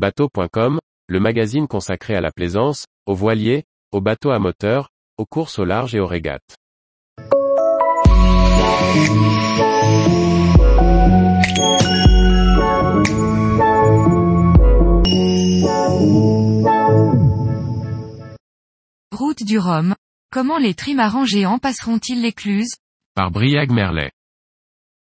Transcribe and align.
Bateau.com, 0.00 0.78
le 1.08 1.20
magazine 1.20 1.68
consacré 1.68 2.14
à 2.14 2.22
la 2.22 2.32
plaisance, 2.32 2.86
aux 3.04 3.14
voiliers, 3.14 3.64
aux 3.92 4.00
bateaux 4.00 4.30
à 4.30 4.38
moteur, 4.38 4.88
aux 5.18 5.26
courses 5.26 5.58
au 5.58 5.66
large 5.66 5.94
et 5.94 6.00
aux 6.00 6.06
régates. 6.06 6.56
Route 19.12 19.44
du 19.44 19.58
Rhum. 19.58 19.94
Comment 20.32 20.56
les 20.56 20.72
trimarans 20.72 21.26
géants 21.26 21.58
passeront-ils 21.58 22.22
l'écluse 22.22 22.72
Par 23.14 23.30
Briag 23.30 23.70
Merlet. 23.70 24.12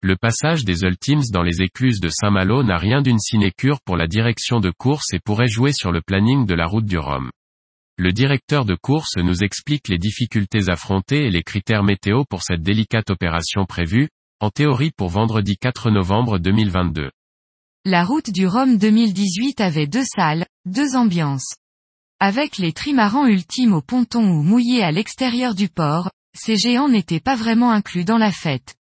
Le 0.07 0.15
passage 0.15 0.65
des 0.65 0.83
Ultimes 0.83 1.23
dans 1.31 1.41
les 1.41 1.63
écluses 1.63 1.99
de 1.99 2.09
Saint-Malo 2.09 2.61
n'a 2.61 2.77
rien 2.77 3.01
d'une 3.01 3.17
sinécure 3.17 3.79
pour 3.83 3.97
la 3.97 4.05
direction 4.05 4.59
de 4.59 4.69
course 4.69 5.11
et 5.13 5.19
pourrait 5.19 5.47
jouer 5.47 5.73
sur 5.73 5.91
le 5.91 6.01
planning 6.05 6.45
de 6.45 6.53
la 6.53 6.67
route 6.67 6.85
du 6.85 6.99
Rhum. 6.99 7.31
Le 7.97 8.11
directeur 8.11 8.65
de 8.65 8.75
course 8.75 9.17
nous 9.17 9.43
explique 9.43 9.87
les 9.87 9.97
difficultés 9.97 10.69
affrontées 10.69 11.25
et 11.25 11.31
les 11.31 11.41
critères 11.41 11.81
météo 11.81 12.23
pour 12.29 12.43
cette 12.43 12.61
délicate 12.61 13.09
opération 13.09 13.65
prévue, 13.65 14.07
en 14.39 14.51
théorie 14.51 14.91
pour 14.95 15.09
vendredi 15.09 15.57
4 15.57 15.89
novembre 15.89 16.37
2022. 16.37 17.09
La 17.83 18.03
route 18.03 18.29
du 18.29 18.45
Rhum 18.45 18.77
2018 18.77 19.59
avait 19.59 19.87
deux 19.87 20.05
salles, 20.05 20.45
deux 20.65 20.95
ambiances. 20.95 21.55
Avec 22.19 22.59
les 22.59 22.73
trimarans 22.73 23.25
ultimes 23.25 23.73
au 23.73 23.81
ponton 23.81 24.23
ou 24.23 24.43
mouillés 24.43 24.83
à 24.83 24.91
l'extérieur 24.91 25.55
du 25.55 25.67
port, 25.67 26.11
ces 26.37 26.57
géants 26.57 26.89
n'étaient 26.89 27.19
pas 27.19 27.35
vraiment 27.35 27.71
inclus 27.71 28.05
dans 28.05 28.19
la 28.19 28.31
fête. 28.31 28.75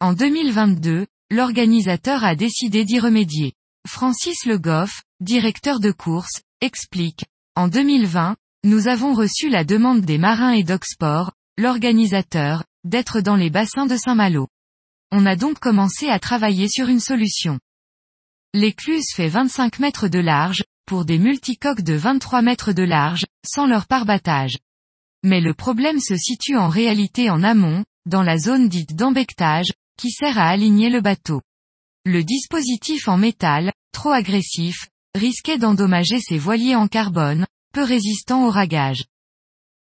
En 0.00 0.12
2022, 0.12 1.08
l'organisateur 1.28 2.22
a 2.22 2.36
décidé 2.36 2.84
d'y 2.84 3.00
remédier. 3.00 3.54
Francis 3.84 4.46
Le 4.46 4.56
Goff, 4.56 5.02
directeur 5.18 5.80
de 5.80 5.90
course, 5.90 6.42
explique. 6.60 7.24
En 7.56 7.66
2020, 7.66 8.36
nous 8.62 8.86
avons 8.86 9.12
reçu 9.12 9.48
la 9.48 9.64
demande 9.64 10.02
des 10.02 10.16
marins 10.16 10.52
et 10.52 10.62
d'Oxport, 10.62 11.32
l'organisateur, 11.56 12.62
d'être 12.84 13.20
dans 13.20 13.34
les 13.34 13.50
bassins 13.50 13.86
de 13.86 13.96
Saint-Malo. 13.96 14.46
On 15.10 15.26
a 15.26 15.34
donc 15.34 15.58
commencé 15.58 16.08
à 16.08 16.20
travailler 16.20 16.68
sur 16.68 16.86
une 16.88 17.00
solution. 17.00 17.58
L'écluse 18.54 19.06
fait 19.12 19.28
25 19.28 19.80
mètres 19.80 20.06
de 20.06 20.20
large, 20.20 20.62
pour 20.86 21.06
des 21.06 21.18
multicoques 21.18 21.82
de 21.82 21.94
23 21.94 22.42
mètres 22.42 22.72
de 22.72 22.84
large, 22.84 23.26
sans 23.44 23.66
leur 23.66 23.88
parbattage. 23.88 24.58
Mais 25.24 25.40
le 25.40 25.54
problème 25.54 25.98
se 25.98 26.16
situe 26.16 26.56
en 26.56 26.68
réalité 26.68 27.30
en 27.30 27.42
amont, 27.42 27.84
dans 28.06 28.22
la 28.22 28.38
zone 28.38 28.68
dite 28.68 28.94
d'embectage, 28.94 29.72
qui 29.98 30.10
sert 30.10 30.38
à 30.38 30.48
aligner 30.48 30.88
le 30.88 31.02
bateau. 31.02 31.42
Le 32.06 32.24
dispositif 32.24 33.08
en 33.08 33.18
métal, 33.18 33.72
trop 33.92 34.12
agressif, 34.12 34.88
risquait 35.14 35.58
d'endommager 35.58 36.20
ses 36.20 36.38
voiliers 36.38 36.76
en 36.76 36.88
carbone, 36.88 37.46
peu 37.74 37.82
résistants 37.82 38.46
au 38.46 38.50
ragage. 38.50 39.04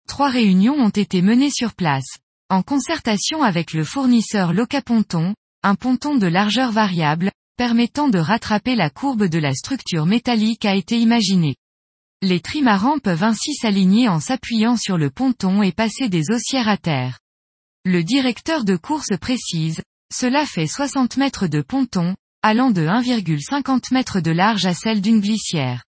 Trois 0.08 0.30
réunions 0.30 0.75
ont 0.75 0.89
été 0.89 1.22
menées 1.22 1.52
sur 1.52 1.75
place. 1.75 2.17
En 2.50 2.63
concertation 2.63 3.44
avec 3.44 3.73
le 3.73 3.83
fournisseur 3.83 4.53
Locaponton, 4.53 5.35
un 5.63 5.75
ponton 5.75 6.16
de 6.16 6.28
largeur 6.28 6.72
variable, 6.72 7.31
permettant 7.58 8.08
de 8.08 8.19
rattraper 8.19 8.75
la 8.75 8.89
courbe 8.89 9.25
de 9.25 9.39
la 9.39 9.53
structure 9.53 10.05
métallique 10.05 10.63
a 10.63 10.75
été 10.75 10.97
imaginé. 10.97 11.55
Les 12.22 12.39
trimarans 12.39 13.00
peuvent 13.00 13.23
ainsi 13.23 13.53
s'aligner 13.53 14.08
en 14.08 14.19
s'appuyant 14.19 14.78
sur 14.78 14.97
le 14.97 15.11
ponton 15.11 15.61
et 15.61 15.72
passer 15.72 16.08
des 16.08 16.31
haussières 16.31 16.69
à 16.69 16.78
terre. 16.78 17.19
Le 17.83 18.03
directeur 18.03 18.63
de 18.63 18.75
course 18.75 19.17
précise, 19.19 19.81
cela 20.13 20.45
fait 20.45 20.67
60 20.67 21.17
mètres 21.17 21.47
de 21.47 21.61
ponton, 21.61 22.16
allant 22.41 22.72
de 22.72 22.81
1,50 22.81 23.94
mètres 23.94 24.19
de 24.19 24.31
large 24.31 24.66
à 24.66 24.73
celle 24.73 25.02
d'une 25.02 25.19
glissière. 25.19 25.83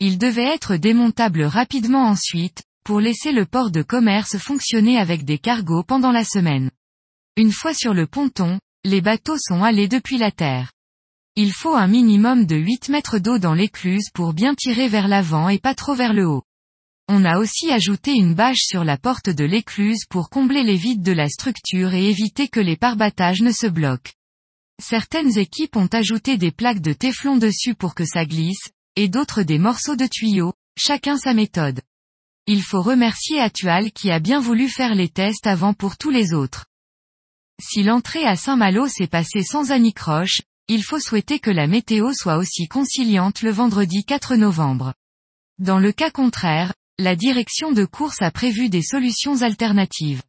Il 0.00 0.18
devait 0.18 0.54
être 0.54 0.76
démontable 0.76 1.42
rapidement 1.42 2.04
ensuite, 2.04 2.62
pour 2.84 3.00
laisser 3.00 3.32
le 3.32 3.46
port 3.46 3.70
de 3.70 3.82
commerce 3.82 4.38
fonctionner 4.38 4.98
avec 4.98 5.24
des 5.24 5.38
cargos 5.38 5.82
pendant 5.82 6.12
la 6.12 6.24
semaine. 6.24 6.70
Une 7.36 7.52
fois 7.52 7.74
sur 7.74 7.94
le 7.94 8.06
ponton, 8.06 8.60
les 8.84 9.00
bateaux 9.00 9.38
sont 9.38 9.62
allés 9.62 9.88
depuis 9.88 10.18
la 10.18 10.30
terre. 10.30 10.72
Il 11.36 11.52
faut 11.52 11.74
un 11.74 11.86
minimum 11.86 12.46
de 12.46 12.56
8 12.56 12.88
mètres 12.88 13.18
d'eau 13.18 13.38
dans 13.38 13.54
l'écluse 13.54 14.10
pour 14.14 14.32
bien 14.32 14.54
tirer 14.54 14.88
vers 14.88 15.08
l'avant 15.08 15.48
et 15.48 15.58
pas 15.58 15.74
trop 15.74 15.94
vers 15.94 16.12
le 16.12 16.26
haut. 16.26 16.42
On 17.10 17.24
a 17.24 17.38
aussi 17.38 17.72
ajouté 17.72 18.12
une 18.12 18.34
bâche 18.34 18.60
sur 18.60 18.84
la 18.84 18.98
porte 18.98 19.30
de 19.30 19.44
l'écluse 19.44 20.04
pour 20.10 20.28
combler 20.28 20.62
les 20.62 20.76
vides 20.76 21.02
de 21.02 21.12
la 21.12 21.28
structure 21.30 21.94
et 21.94 22.10
éviter 22.10 22.48
que 22.48 22.60
les 22.60 22.76
parbattages 22.76 23.40
ne 23.40 23.50
se 23.50 23.66
bloquent. 23.66 24.12
Certaines 24.80 25.38
équipes 25.38 25.76
ont 25.76 25.88
ajouté 25.90 26.36
des 26.36 26.52
plaques 26.52 26.82
de 26.82 26.92
téflon 26.92 27.38
dessus 27.38 27.74
pour 27.74 27.94
que 27.94 28.04
ça 28.04 28.26
glisse, 28.26 28.70
et 28.94 29.08
d'autres 29.08 29.42
des 29.42 29.58
morceaux 29.58 29.96
de 29.96 30.06
tuyaux, 30.06 30.52
chacun 30.76 31.16
sa 31.16 31.32
méthode. 31.32 31.80
Il 32.46 32.62
faut 32.62 32.82
remercier 32.82 33.40
Atual 33.40 33.90
qui 33.90 34.10
a 34.10 34.20
bien 34.20 34.38
voulu 34.38 34.68
faire 34.68 34.94
les 34.94 35.08
tests 35.08 35.46
avant 35.46 35.72
pour 35.72 35.96
tous 35.96 36.10
les 36.10 36.34
autres. 36.34 36.66
Si 37.60 37.82
l'entrée 37.82 38.24
à 38.24 38.36
Saint-Malo 38.36 38.86
s'est 38.86 39.06
passée 39.06 39.42
sans 39.42 39.72
anicroche, 39.72 40.42
il 40.68 40.84
faut 40.84 41.00
souhaiter 41.00 41.40
que 41.40 41.50
la 41.50 41.66
météo 41.66 42.12
soit 42.12 42.36
aussi 42.36 42.68
conciliante 42.68 43.40
le 43.40 43.50
vendredi 43.50 44.04
4 44.04 44.36
novembre. 44.36 44.92
Dans 45.58 45.78
le 45.78 45.90
cas 45.90 46.10
contraire, 46.10 46.72
la 47.00 47.14
direction 47.14 47.70
de 47.70 47.84
course 47.84 48.22
a 48.22 48.32
prévu 48.32 48.68
des 48.68 48.82
solutions 48.82 49.42
alternatives. 49.42 50.22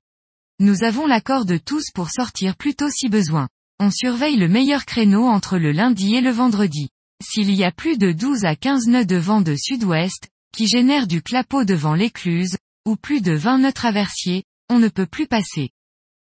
Nous 0.60 0.84
avons 0.84 1.08
l'accord 1.08 1.46
de 1.46 1.58
tous 1.58 1.86
pour 1.96 2.12
sortir 2.12 2.56
plus 2.56 2.76
tôt 2.76 2.92
si 2.92 3.10
besoin. 3.10 3.50
On 3.80 3.90
surveille 3.90 4.38
le 4.38 4.48
meilleur 4.48 4.86
créneau 4.86 5.26
entre 5.26 5.58
le 5.58 5.72
lundi 5.72 6.14
et 6.14 6.22
le 6.22 6.30
vendredi. 6.30 6.90
S'il 7.24 7.52
y 7.56 7.64
a 7.64 7.72
plus 7.72 7.98
de 7.98 8.12
12 8.12 8.46
à 8.46 8.56
15 8.56 8.86
nœuds 8.88 9.06
de 9.06 9.16
vent 9.16 9.42
de 9.42 9.56
sud-ouest, 9.56 10.30
qui 10.54 10.68
génèrent 10.68 11.08
du 11.08 11.24
clapot 11.24 11.64
devant 11.64 11.96
l'écluse, 11.96 12.56
ou 12.86 12.96
plus 12.96 13.22
de 13.22 13.34
20 13.34 13.60
nœuds 13.60 13.74
traversiers, 13.74 14.44
on 14.70 14.78
ne 14.78 14.90
peut 14.90 15.08
plus 15.08 15.26
passer. 15.26 15.72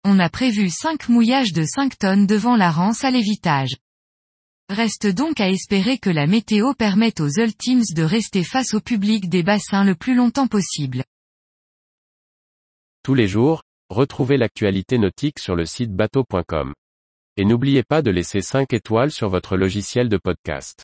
On 0.05 0.19
a 0.19 0.29
prévu 0.29 0.69
5 0.69 1.09
mouillages 1.09 1.51
de 1.51 1.65
5 1.65 1.97
tonnes 1.97 2.27
devant 2.27 2.55
la 2.55 2.71
rance 2.71 3.03
à 3.03 3.11
l'évitage. 3.11 3.75
Reste 4.69 5.07
donc 5.07 5.39
à 5.41 5.49
espérer 5.49 5.97
que 5.97 6.11
la 6.11 6.27
météo 6.27 6.75
permette 6.75 7.21
aux 7.21 7.39
Ultimes 7.39 7.81
de 7.95 8.03
rester 8.03 8.43
face 8.43 8.75
au 8.75 8.79
public 8.79 9.27
des 9.27 9.41
bassins 9.41 9.83
le 9.83 9.95
plus 9.95 10.13
longtemps 10.13 10.45
possible. 10.45 11.03
Tous 13.01 13.15
les 13.15 13.27
jours, 13.27 13.63
retrouvez 13.89 14.37
l'actualité 14.37 14.99
nautique 14.99 15.39
sur 15.39 15.55
le 15.55 15.65
site 15.65 15.91
bateau.com. 15.91 16.75
Et 17.35 17.45
n'oubliez 17.45 17.81
pas 17.81 18.03
de 18.03 18.11
laisser 18.11 18.41
5 18.41 18.71
étoiles 18.73 19.11
sur 19.11 19.29
votre 19.29 19.57
logiciel 19.57 20.07
de 20.07 20.17
podcast. 20.17 20.83